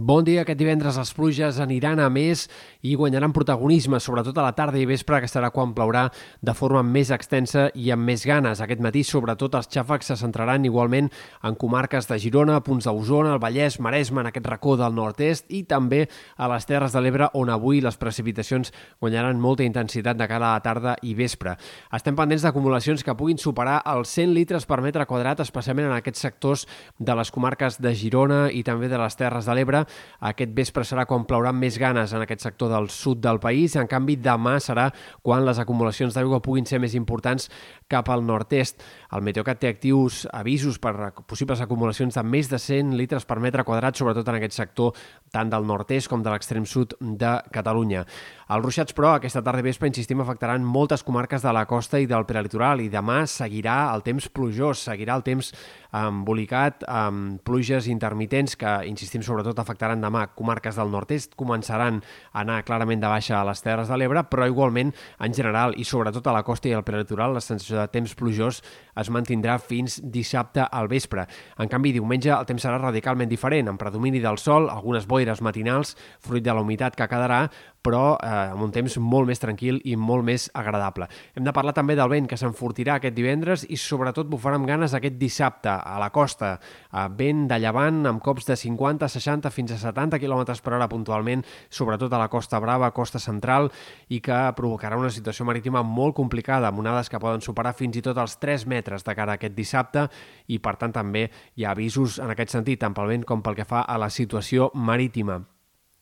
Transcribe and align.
Bon 0.00 0.24
dia. 0.24 0.46
Aquest 0.46 0.56
divendres 0.56 0.96
les 0.96 1.10
pluges 1.12 1.58
aniran 1.60 2.00
a 2.00 2.06
més 2.08 2.46
i 2.88 2.94
guanyaran 2.96 3.34
protagonisme, 3.36 3.98
sobretot 4.00 4.38
a 4.40 4.46
la 4.46 4.54
tarda 4.56 4.78
i 4.80 4.86
vespre, 4.88 5.18
que 5.20 5.28
serà 5.28 5.50
quan 5.52 5.74
plourà 5.76 6.06
de 6.40 6.54
forma 6.56 6.80
més 6.80 7.10
extensa 7.12 7.66
i 7.76 7.90
amb 7.92 8.08
més 8.08 8.24
ganes. 8.24 8.62
Aquest 8.64 8.80
matí, 8.80 9.02
sobretot, 9.04 9.58
els 9.58 9.68
xàfecs 9.68 10.08
se 10.08 10.16
centraran 10.16 10.64
igualment 10.64 11.10
en 11.44 11.58
comarques 11.60 12.08
de 12.08 12.16
Girona, 12.22 12.62
punts 12.64 12.88
d'Osona, 12.88 13.34
el 13.34 13.42
Vallès, 13.42 13.76
Maresme, 13.76 14.22
en 14.22 14.30
aquest 14.30 14.48
racó 14.48 14.78
del 14.80 14.96
nord-est 14.96 15.52
i 15.52 15.66
també 15.68 16.06
a 16.38 16.48
les 16.48 16.64
Terres 16.64 16.96
de 16.96 17.04
l'Ebre, 17.04 17.28
on 17.36 17.52
avui 17.52 17.84
les 17.84 18.00
precipitacions 18.00 18.72
guanyaran 19.04 19.36
molta 19.36 19.68
intensitat 19.68 20.16
de 20.16 20.30
cara 20.32 20.54
a 20.54 20.54
la 20.56 20.64
tarda 20.64 20.96
i 21.02 21.12
vespre. 21.12 21.58
Estem 21.92 22.16
pendents 22.16 22.48
d'acumulacions 22.48 23.04
que 23.04 23.18
puguin 23.20 23.36
superar 23.36 23.82
els 23.92 24.16
100 24.16 24.32
litres 24.32 24.64
per 24.64 24.80
metre 24.80 25.04
quadrat, 25.04 25.44
especialment 25.44 25.90
en 25.90 25.98
aquests 25.98 26.24
sectors 26.24 26.66
de 26.96 27.20
les 27.20 27.36
comarques 27.36 27.76
de 27.84 27.92
Girona 27.92 28.46
i 28.48 28.64
també 28.64 28.88
de 28.88 29.04
les 29.04 29.20
Terres 29.20 29.44
de 29.44 29.60
l'Ebre, 29.60 29.84
aquest 30.30 30.52
vespre 30.56 30.84
serà 30.84 31.06
quan 31.08 31.26
plourà 31.28 31.52
més 31.56 31.78
ganes 31.80 32.12
en 32.12 32.24
aquest 32.24 32.44
sector 32.44 32.70
del 32.72 32.90
sud 32.92 33.22
del 33.24 33.40
país. 33.40 33.76
En 33.76 33.88
canvi, 33.90 34.16
demà 34.20 34.58
serà 34.60 34.90
quan 35.22 35.44
les 35.46 35.58
acumulacions 35.62 36.14
d'aigua 36.16 36.42
puguin 36.44 36.68
ser 36.68 36.80
més 36.82 36.94
importants 36.98 37.48
cap 37.90 38.08
al 38.12 38.24
nord-est. 38.26 38.82
El 39.16 39.24
Meteocat 39.26 39.60
té 39.62 39.70
actius 39.72 40.22
avisos 40.32 40.78
per 40.78 41.12
possibles 41.26 41.60
acumulacions 41.60 42.14
de 42.14 42.22
més 42.22 42.50
de 42.50 42.58
100 42.58 42.94
litres 42.98 43.26
per 43.26 43.40
metre 43.42 43.64
quadrat, 43.66 43.96
sobretot 43.96 44.28
en 44.28 44.38
aquest 44.38 44.56
sector 44.58 44.94
tant 45.32 45.50
del 45.50 45.66
nord-est 45.66 46.10
com 46.10 46.22
de 46.22 46.30
l'extrem 46.30 46.66
sud 46.66 46.94
de 47.00 47.36
Catalunya. 47.50 48.04
Els 48.50 48.64
ruixats, 48.64 48.94
però, 48.96 49.14
aquesta 49.14 49.42
tarda 49.46 49.62
vespre, 49.62 49.86
insistim, 49.90 50.20
afectaran 50.22 50.64
moltes 50.66 51.04
comarques 51.06 51.42
de 51.42 51.52
la 51.54 51.66
costa 51.70 52.00
i 52.02 52.08
del 52.10 52.26
prelitoral 52.26 52.82
i 52.82 52.88
demà 52.90 53.22
seguirà 53.30 53.92
el 53.94 54.02
temps 54.06 54.26
plujós, 54.34 54.82
seguirà 54.88 55.14
el 55.18 55.22
temps 55.26 55.52
embolicat 55.94 56.84
amb 56.90 57.40
pluges 57.46 57.86
intermitents 57.90 58.56
que, 58.58 58.72
insistim, 58.90 59.22
sobretot 59.26 59.58
afectaran 59.58 59.79
demà 59.80 60.26
comarques 60.36 60.76
del 60.76 60.90
nord-est, 60.92 61.34
començaran 61.40 62.02
a 62.32 62.40
anar 62.42 62.60
clarament 62.64 63.00
de 63.00 63.08
baixa 63.08 63.38
a 63.40 63.44
les 63.48 63.62
Terres 63.64 63.88
de 63.88 63.96
l'Ebre, 63.96 64.22
però 64.28 64.46
igualment, 64.46 64.92
en 65.18 65.34
general, 65.34 65.74
i 65.76 65.84
sobretot 65.84 66.26
a 66.26 66.34
la 66.36 66.44
costa 66.44 66.68
i 66.68 66.74
al 66.76 66.84
prelitoral, 66.84 67.34
la 67.34 67.40
sensació 67.40 67.80
de 67.80 67.88
temps 67.88 68.14
plujós 68.14 68.60
es 69.00 69.10
mantindrà 69.10 69.58
fins 69.58 70.00
dissabte 70.02 70.66
al 70.66 70.88
vespre. 70.88 71.26
En 71.58 71.68
canvi, 71.68 71.92
diumenge 71.96 72.30
el 72.34 72.46
temps 72.46 72.62
serà 72.62 72.78
radicalment 72.78 73.28
diferent, 73.30 73.68
amb 73.68 73.80
predomini 73.80 74.20
del 74.20 74.38
sol, 74.38 74.68
algunes 74.70 75.06
boires 75.06 75.40
matinals, 75.40 75.96
fruit 76.20 76.44
de 76.44 76.54
la 76.54 76.60
humitat 76.60 76.96
que 76.96 77.08
quedarà, 77.08 77.46
però 77.82 78.16
eh, 78.16 78.30
amb 78.52 78.64
un 78.66 78.72
temps 78.74 78.96
molt 79.00 79.28
més 79.30 79.40
tranquil 79.40 79.80
i 79.88 79.96
molt 79.96 80.24
més 80.26 80.48
agradable. 80.54 81.08
Hem 81.34 81.46
de 81.46 81.54
parlar 81.56 81.74
també 81.76 81.96
del 81.98 82.10
vent 82.12 82.28
que 82.30 82.38
s'enfortirà 82.40 82.98
aquest 82.98 83.16
divendres 83.16 83.64
i 83.68 83.78
sobretot 83.80 84.28
bufarà 84.30 84.58
amb 84.60 84.68
ganes 84.68 84.94
aquest 84.96 85.16
dissabte 85.20 85.72
a 85.72 85.98
la 86.02 86.10
costa. 86.14 86.56
Eh, 86.92 87.06
vent 87.16 87.46
de 87.50 87.60
llevant 87.62 88.02
amb 88.10 88.22
cops 88.22 88.48
de 88.48 88.56
50, 88.56 89.08
60 89.08 89.52
fins 89.54 89.74
a 89.76 89.80
70 89.80 90.20
km 90.20 90.44
per 90.62 90.74
hora 90.76 90.88
puntualment, 90.90 91.44
sobretot 91.70 92.12
a 92.12 92.20
la 92.20 92.28
Costa 92.28 92.60
Brava, 92.60 92.90
Costa 92.96 93.18
Central, 93.18 93.70
i 94.08 94.20
que 94.20 94.40
provocarà 94.56 94.98
una 94.98 95.12
situació 95.12 95.46
marítima 95.48 95.82
molt 95.82 96.16
complicada, 96.16 96.68
amb 96.68 96.82
onades 96.82 97.08
que 97.08 97.20
poden 97.20 97.44
superar 97.44 97.74
fins 97.76 97.96
i 97.96 98.04
tot 98.04 98.18
els 98.20 98.36
3 98.42 98.66
metres 98.70 99.06
de 99.06 99.14
cara 99.16 99.36
a 99.36 99.40
aquest 99.40 99.56
dissabte 99.56 100.08
i, 100.48 100.58
per 100.58 100.76
tant, 100.80 100.92
també 100.92 101.28
hi 101.56 101.64
ha 101.64 101.72
avisos 101.76 102.18
en 102.20 102.34
aquest 102.34 102.56
sentit, 102.56 102.80
tant 102.80 102.96
pel 102.96 103.10
vent 103.10 103.24
com 103.28 103.42
pel 103.42 103.58
que 103.58 103.68
fa 103.68 103.84
a 103.86 103.98
la 104.00 104.10
situació 104.10 104.70
marítima. 104.74 105.40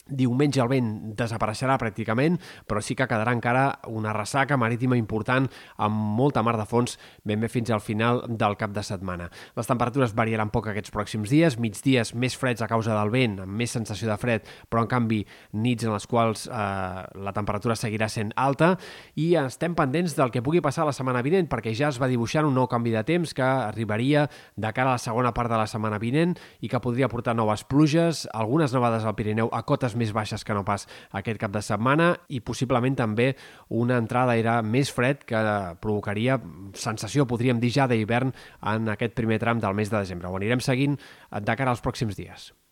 Diumenge 0.09 0.63
el 0.63 0.71
vent 0.71 0.91
desapareixerà 1.19 1.79
pràcticament, 1.81 2.39
però 2.69 2.83
sí 2.85 2.97
que 2.97 3.07
quedarà 3.09 3.35
encara 3.37 3.67
una 3.89 4.15
ressaca 4.17 4.57
marítima 4.57 4.97
important 4.97 5.49
amb 5.77 5.95
molta 6.19 6.43
mar 6.43 6.57
de 6.59 6.67
fons 6.69 6.99
ben 7.25 7.41
bé 7.41 7.51
fins 7.53 7.71
al 7.71 7.83
final 7.85 8.23
del 8.29 8.57
cap 8.57 8.73
de 8.75 8.83
setmana. 8.83 9.29
Les 9.57 9.69
temperatures 9.69 10.15
variaran 10.17 10.53
poc 10.55 10.71
aquests 10.71 10.93
pròxims 10.95 11.33
dies, 11.33 11.59
migdies 11.61 12.15
més 12.15 12.37
freds 12.39 12.65
a 12.65 12.71
causa 12.71 12.97
del 12.97 13.13
vent, 13.13 13.39
amb 13.45 13.59
més 13.61 13.75
sensació 13.75 14.09
de 14.09 14.17
fred, 14.21 14.49
però 14.69 14.85
en 14.85 14.91
canvi 14.91 15.23
nits 15.53 15.85
en 15.85 15.95
les 15.95 16.07
quals 16.09 16.47
eh, 16.49 17.03
la 17.19 17.35
temperatura 17.37 17.77
seguirà 17.77 18.09
sent 18.13 18.33
alta 18.37 18.75
i 19.19 19.35
estem 19.41 19.77
pendents 19.79 20.17
del 20.17 20.33
que 20.35 20.43
pugui 20.45 20.63
passar 20.65 20.87
la 20.89 20.95
setmana 20.97 21.23
vinent 21.25 21.49
perquè 21.51 21.75
ja 21.77 21.91
es 21.93 22.01
va 22.01 22.09
dibuixant 22.11 22.49
un 22.49 22.57
nou 22.57 22.69
canvi 22.71 22.95
de 22.95 23.05
temps 23.07 23.35
que 23.35 23.45
arribaria 23.45 24.27
de 24.57 24.73
cara 24.73 24.95
a 24.95 24.99
la 24.99 25.03
segona 25.03 25.35
part 25.37 25.51
de 25.53 25.61
la 25.61 25.69
setmana 25.71 26.01
vinent 26.03 26.37
i 26.61 26.71
que 26.71 26.81
podria 26.83 27.11
portar 27.13 27.37
noves 27.37 27.65
pluges, 27.69 28.27
algunes 28.33 28.73
nevades 28.75 29.05
al 29.05 29.17
Pirineu 29.19 29.51
a 29.53 29.65
cotes 29.69 29.97
més 29.99 30.13
baixes 30.17 30.45
que 30.45 30.57
no 30.57 30.65
pas 30.67 30.87
aquest 31.19 31.41
cap 31.43 31.55
de 31.55 31.63
setmana 31.65 32.13
i 32.29 32.41
possiblement 32.41 32.97
també 32.99 33.33
una 33.69 33.99
entrada 34.01 34.33
d'aire 34.33 34.61
més 34.63 34.93
fred 34.95 35.25
que 35.29 35.43
provocaria 35.83 36.39
sensació, 36.75 37.27
podríem 37.29 37.61
dir 37.61 37.73
ja, 37.75 37.89
d'hivern 37.91 38.33
en 38.75 38.95
aquest 38.95 39.17
primer 39.19 39.41
tram 39.43 39.61
del 39.63 39.77
mes 39.77 39.91
de 39.91 39.99
desembre. 39.99 40.31
Ho 40.31 40.39
anirem 40.41 40.63
seguint 40.65 40.99
de 40.99 41.59
cara 41.59 41.75
als 41.75 41.85
pròxims 41.85 42.19
dies. 42.19 42.53